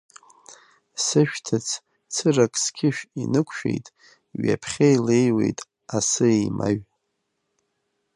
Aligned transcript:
Сы-шәҭыц 1.05 1.67
цырак 2.13 2.53
сқьышә 2.63 3.03
инықәшәеит, 3.21 3.85
ҩаԥхьа 4.43 4.87
илеиуеит 4.95 5.59
асы 5.97 6.27
еимаҩ. 6.37 6.79